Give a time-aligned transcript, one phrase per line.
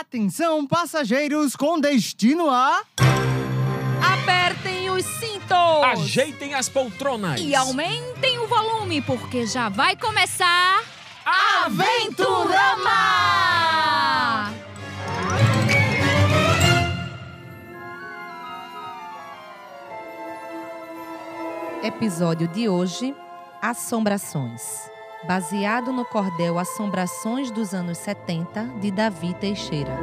[0.00, 2.82] Atenção, passageiros com destino a.
[4.02, 5.84] Apertem os cintos!
[5.84, 7.40] Ajeitem as poltronas.
[7.40, 10.82] E aumentem o volume, porque já vai começar.
[11.64, 12.92] Aventurama!
[21.84, 23.14] Episódio de hoje:
[23.62, 24.92] Assombrações.
[25.26, 29.98] Baseado no cordel Assombrações dos anos 70 de Davi Teixeira.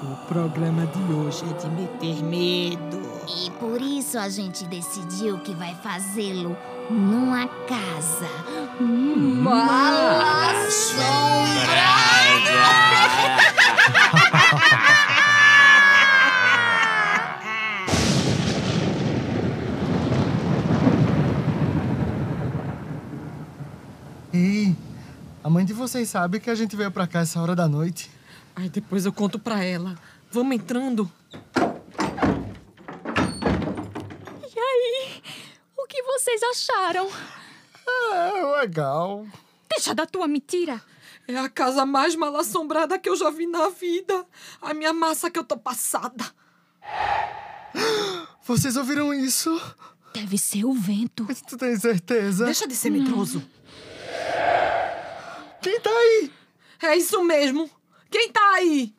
[0.00, 3.02] O programa de hoje é de meter medo.
[3.44, 6.56] E por isso a gente decidiu que vai fazê-lo
[6.90, 8.28] numa casa.
[8.80, 10.52] Mala
[24.34, 24.74] Ei,
[25.44, 28.10] a mãe de vocês sabe que a gente veio pra cá essa hora da noite.
[28.56, 29.94] Aí depois eu conto pra ela.
[30.30, 31.10] Vamos entrando.
[34.42, 35.22] E aí?
[35.76, 37.10] O que vocês acharam?
[38.12, 39.26] É, legal.
[39.68, 40.82] Deixa da tua mentira!
[41.26, 44.26] É a casa mais mal assombrada que eu já vi na vida.
[44.60, 46.24] A minha massa que eu tô passada.
[48.44, 49.50] Vocês ouviram isso?
[50.12, 51.26] Deve ser o vento.
[51.48, 52.44] Tu tem certeza?
[52.44, 53.42] Deixa de ser medroso.
[55.62, 56.30] Quem tá aí?
[56.82, 57.70] É isso mesmo.
[58.10, 58.94] Quem tá aí?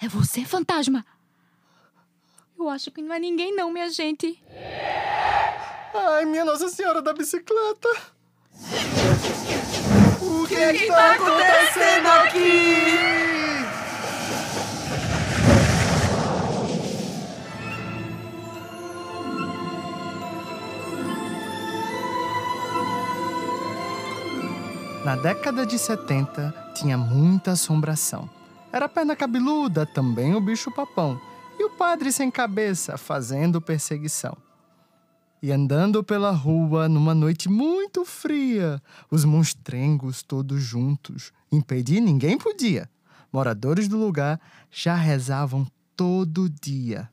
[0.00, 1.04] É você, fantasma?
[2.58, 4.40] Eu acho que não é ninguém, não, minha gente.
[5.98, 7.88] Ai, minha Nossa Senhora da bicicleta.
[10.20, 13.06] O que, que tá acontecendo aqui?
[25.02, 28.28] Na década de 70, tinha muita assombração.
[28.70, 31.18] Era a perna cabeluda, também o bicho-papão,
[31.58, 34.45] e o padre sem cabeça fazendo perseguição.
[35.42, 42.88] E andando pela rua numa noite muito fria, os monstrengos todos juntos, impedir ninguém podia.
[43.32, 47.10] Moradores do lugar já rezavam todo dia.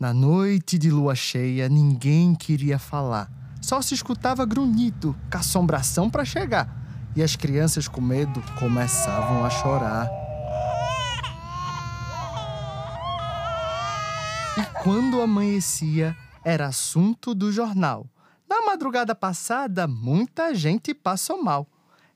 [0.00, 3.30] Na noite de lua cheia, ninguém queria falar.
[3.60, 6.82] Só se escutava grunhido, com assombração para chegar.
[7.16, 10.08] E as crianças com medo começavam a chorar.
[14.58, 18.06] E quando amanhecia, era assunto do jornal.
[18.46, 21.66] Na madrugada passada, muita gente passou mal.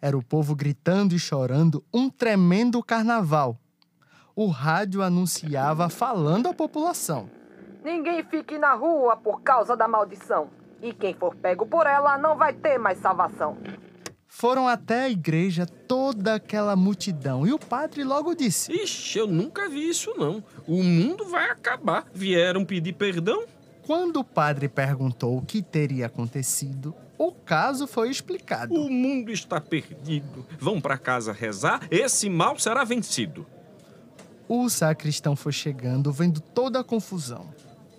[0.00, 3.58] Era o povo gritando e chorando um tremendo carnaval.
[4.36, 7.28] O rádio anunciava falando à população.
[7.82, 10.50] Ninguém fique na rua por causa da maldição.
[10.80, 13.56] E quem for pego por ela não vai ter mais salvação.
[14.28, 19.68] Foram até a igreja toda aquela multidão e o padre logo disse: Ixi, eu nunca
[19.68, 20.44] vi isso não.
[20.66, 22.04] O mundo vai acabar.
[22.12, 23.42] Vieram pedir perdão?
[23.88, 28.74] Quando o padre perguntou o que teria acontecido, o caso foi explicado.
[28.74, 30.44] O mundo está perdido.
[30.60, 33.46] Vão para casa rezar, esse mal será vencido.
[34.46, 37.48] O sacristão foi chegando, vendo toda a confusão.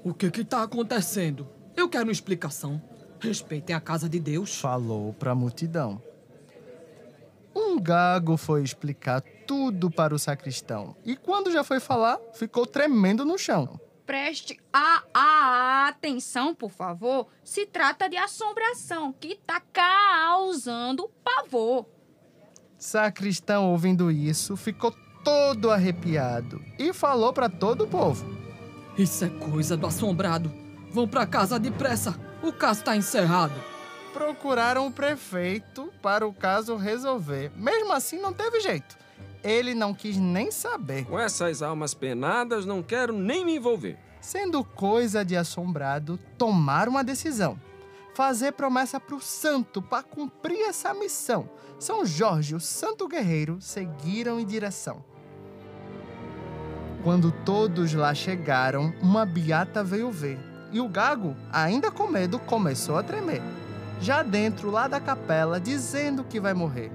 [0.04, 1.48] O que que tá acontecendo?
[1.76, 2.80] Eu quero uma explicação.
[3.20, 4.60] Respeitem a casa de Deus.
[4.60, 6.00] Falou para a multidão.
[7.56, 13.26] Um gago foi explicar tudo para o sacristão e, quando já foi falar, ficou tremendo
[13.26, 13.80] no chão.
[14.10, 17.28] Preste a, a atenção, por favor.
[17.44, 21.86] Se trata de assombração que tá causando pavor.
[22.76, 28.26] Sacristão, ouvindo isso, ficou todo arrepiado e falou para todo o povo.
[28.98, 30.52] Isso é coisa do assombrado.
[30.92, 32.20] Vão pra casa depressa.
[32.42, 33.64] O caso tá encerrado.
[34.12, 37.52] Procuraram o prefeito para o caso resolver.
[37.56, 38.98] Mesmo assim, não teve jeito.
[39.44, 41.06] Ele não quis nem saber.
[41.06, 43.98] Com essas almas penadas, não quero nem me envolver.
[44.20, 47.60] Sendo coisa de assombrado, tomaram uma decisão.
[48.14, 51.50] Fazer promessa para o santo para cumprir essa missão.
[51.80, 55.04] São Jorge, o santo guerreiro, seguiram em direção.
[57.02, 60.38] Quando todos lá chegaram, uma beata veio ver.
[60.70, 63.42] E o gago, ainda com medo, começou a tremer.
[64.02, 66.92] Já dentro lá da capela, dizendo que vai morrer.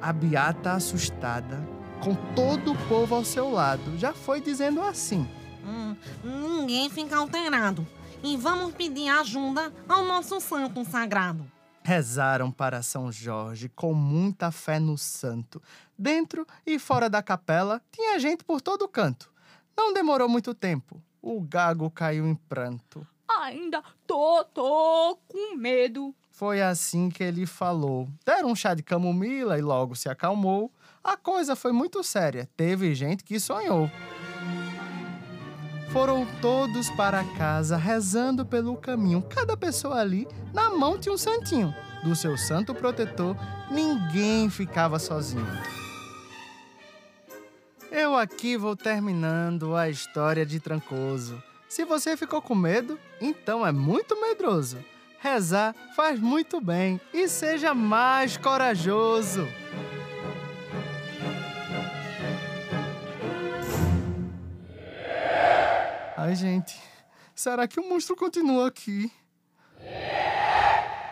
[0.00, 1.58] A beata, assustada,
[2.02, 5.28] com todo o povo ao seu lado, já foi dizendo assim:
[5.64, 7.86] Hum, ninguém fica alterado.
[8.22, 11.44] E vamos pedir ajuda ao nosso santo sagrado.
[11.82, 15.62] Rezaram para São Jorge com muita fé no santo.
[15.96, 19.32] Dentro e fora da capela tinha gente por todo canto.
[19.76, 21.02] Não demorou muito tempo.
[21.22, 23.06] O gago caiu em pranto.
[23.40, 26.14] Ainda tô, tô com medo.
[26.38, 28.08] Foi assim que ele falou.
[28.24, 30.72] Deram um chá de camomila e logo se acalmou.
[31.02, 32.48] A coisa foi muito séria.
[32.56, 33.90] Teve gente que sonhou.
[35.90, 39.20] Foram todos para casa rezando pelo caminho.
[39.20, 41.74] Cada pessoa ali, na mão tinha um santinho.
[42.04, 43.36] Do seu santo protetor,
[43.68, 45.44] ninguém ficava sozinho.
[47.90, 51.42] Eu aqui vou terminando a história de Trancoso.
[51.68, 54.78] Se você ficou com medo, então é muito medroso.
[55.20, 59.48] Rezar faz muito bem e seja mais corajoso.
[66.16, 66.78] Ai, gente,
[67.34, 69.10] será que o monstro continua aqui?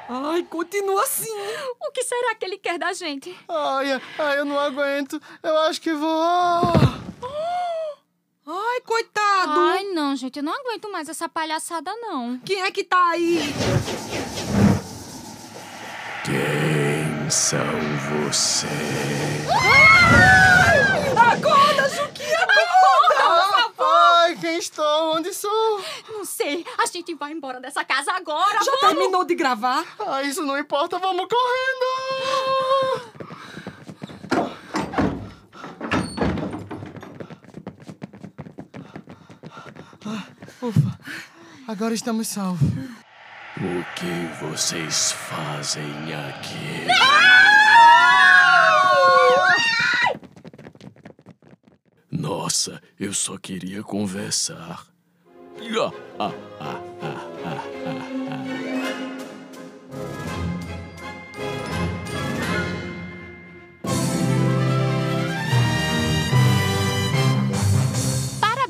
[0.09, 1.33] Ai, continua assim.
[1.81, 3.37] O que será que ele quer da gente?
[3.49, 5.21] Ai, ai, eu não aguento.
[5.43, 6.63] Eu acho que vou.
[8.47, 9.61] Ai, coitado.
[9.61, 9.85] Ai,
[10.17, 12.39] não, gente, eu não aguento mais essa palhaçada, não.
[12.39, 13.39] Quem é que tá aí?
[16.25, 17.59] Quem são
[18.25, 18.73] vocês?
[21.15, 23.75] Acorda, Juquinha, acorda!
[23.79, 25.17] Ai, quem estou?
[25.17, 25.85] Onde sou?
[26.09, 28.65] Não sei, a gente vai embora dessa casa agora.
[28.65, 28.81] Já vamos!
[28.81, 29.85] terminou de gravar?
[29.99, 32.66] Ah, isso não importa, vamos correndo!
[40.09, 40.25] Ah,
[40.63, 40.99] Ufa,
[41.67, 42.69] agora estamos salvos.
[43.57, 45.83] O que vocês fazem
[46.15, 46.87] aqui?
[52.11, 54.87] Nossa, eu só queria conversar.
[55.59, 58.66] Ah, ah, ah, ah, ah, ah, ah.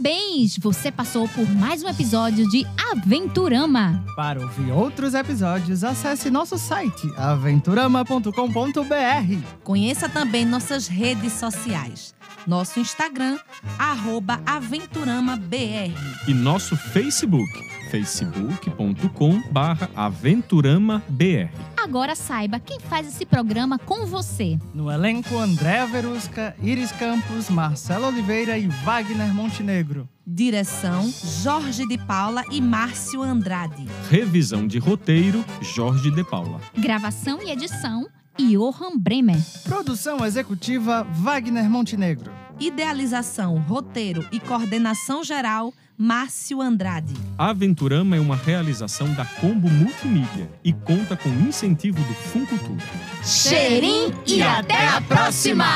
[0.06, 0.56] Parabéns!
[0.58, 4.05] Você passou por mais um episódio de Aventurama.
[4.14, 8.31] Para ouvir outros episódios, acesse nosso site aventurama.com.br.
[9.64, 12.14] Conheça também nossas redes sociais.
[12.47, 13.37] Nosso Instagram,
[13.76, 15.93] arroba AventuramaBR.
[16.29, 17.50] E nosso Facebook,
[17.90, 21.50] facebook.com barra aventuramabr.
[21.76, 24.58] Agora saiba quem faz esse programa com você.
[24.74, 30.08] No elenco, Andréa Verusca, Iris Campos, Marcelo Oliveira e Wagner Montenegro.
[30.26, 31.08] Direção,
[31.42, 33.86] Jorge de Paula e Márcio Andrade.
[34.10, 36.60] Revisão de roteiro, Jorge de Paula.
[36.76, 39.40] Gravação e edição, Johan Bremer.
[39.62, 42.32] Produção executiva, Wagner Montenegro.
[42.58, 47.14] Idealização, roteiro e coordenação geral, Márcio Andrade.
[47.37, 52.82] Aventurama é uma realização da Combo Multimídia e conta com incentivo do Funcultura.
[53.23, 55.67] Cheirinho e até a próxima!